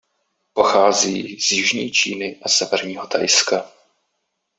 [0.53, 3.71] Pochází z jižní Číny a severního Thajska.